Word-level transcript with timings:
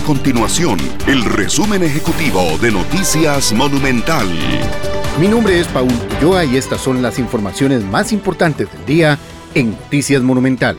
continuación 0.00 0.78
el 1.06 1.24
resumen 1.24 1.82
ejecutivo 1.82 2.58
de 2.60 2.72
Noticias 2.72 3.52
Monumental. 3.52 4.26
Mi 5.20 5.28
nombre 5.28 5.60
es 5.60 5.68
Paul 5.68 5.92
Ulloa 6.18 6.44
y 6.44 6.56
estas 6.56 6.80
son 6.80 7.02
las 7.02 7.18
informaciones 7.18 7.84
más 7.84 8.12
importantes 8.12 8.72
del 8.72 8.86
día 8.86 9.18
en 9.54 9.70
Noticias 9.70 10.22
Monumental. 10.22 10.76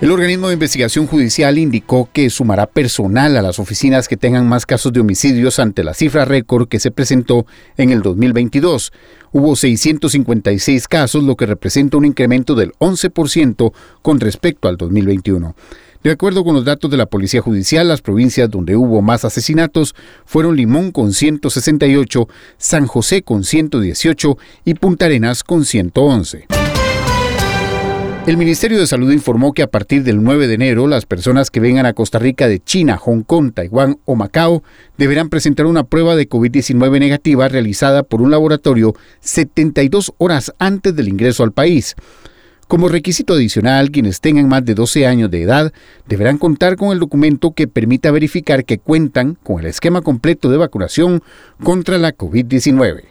El 0.00 0.10
organismo 0.10 0.48
de 0.48 0.54
investigación 0.54 1.06
judicial 1.06 1.58
indicó 1.58 2.08
que 2.12 2.28
sumará 2.28 2.66
personal 2.66 3.36
a 3.36 3.42
las 3.42 3.60
oficinas 3.60 4.08
que 4.08 4.16
tengan 4.16 4.48
más 4.48 4.66
casos 4.66 4.92
de 4.92 4.98
homicidios 4.98 5.60
ante 5.60 5.84
la 5.84 5.94
cifra 5.94 6.24
récord 6.24 6.66
que 6.68 6.80
se 6.80 6.90
presentó 6.90 7.46
en 7.76 7.90
el 7.90 8.02
2022. 8.02 8.92
Hubo 9.30 9.54
656 9.54 10.88
casos, 10.88 11.22
lo 11.22 11.36
que 11.36 11.46
representa 11.46 11.98
un 11.98 12.04
incremento 12.04 12.56
del 12.56 12.72
11% 12.80 13.72
con 14.02 14.18
respecto 14.18 14.66
al 14.66 14.76
2021. 14.76 15.54
De 16.02 16.10
acuerdo 16.10 16.42
con 16.42 16.54
los 16.54 16.64
datos 16.64 16.90
de 16.90 16.96
la 16.96 17.06
Policía 17.06 17.40
Judicial, 17.42 17.86
las 17.86 18.02
provincias 18.02 18.50
donde 18.50 18.74
hubo 18.74 19.02
más 19.02 19.24
asesinatos 19.24 19.94
fueron 20.24 20.56
Limón 20.56 20.90
con 20.90 21.12
168, 21.12 22.28
San 22.58 22.86
José 22.86 23.22
con 23.22 23.44
118 23.44 24.36
y 24.64 24.74
Punta 24.74 25.06
Arenas 25.06 25.44
con 25.44 25.64
111. 25.64 26.46
El 28.24 28.36
Ministerio 28.36 28.78
de 28.78 28.86
Salud 28.86 29.10
informó 29.12 29.52
que 29.52 29.62
a 29.62 29.66
partir 29.66 30.04
del 30.04 30.22
9 30.22 30.46
de 30.46 30.54
enero 30.54 30.86
las 30.86 31.06
personas 31.06 31.50
que 31.50 31.58
vengan 31.58 31.86
a 31.86 31.92
Costa 31.92 32.20
Rica 32.20 32.46
de 32.46 32.60
China, 32.60 32.96
Hong 32.96 33.22
Kong, 33.22 33.52
Taiwán 33.52 33.98
o 34.04 34.14
Macao 34.14 34.62
deberán 34.96 35.28
presentar 35.28 35.66
una 35.66 35.82
prueba 35.82 36.14
de 36.14 36.28
COVID-19 36.28 37.00
negativa 37.00 37.48
realizada 37.48 38.04
por 38.04 38.22
un 38.22 38.30
laboratorio 38.30 38.94
72 39.20 40.14
horas 40.18 40.52
antes 40.58 40.94
del 40.94 41.08
ingreso 41.08 41.42
al 41.42 41.50
país. 41.50 41.96
Como 42.72 42.88
requisito 42.88 43.34
adicional, 43.34 43.90
quienes 43.90 44.22
tengan 44.22 44.48
más 44.48 44.64
de 44.64 44.74
12 44.74 45.06
años 45.06 45.30
de 45.30 45.42
edad 45.42 45.74
deberán 46.08 46.38
contar 46.38 46.76
con 46.76 46.90
el 46.90 47.00
documento 47.00 47.52
que 47.52 47.68
permita 47.68 48.10
verificar 48.10 48.64
que 48.64 48.78
cuentan 48.78 49.36
con 49.42 49.60
el 49.60 49.66
esquema 49.66 50.00
completo 50.00 50.48
de 50.48 50.56
vacunación 50.56 51.22
contra 51.62 51.98
la 51.98 52.16
COVID-19. 52.16 53.02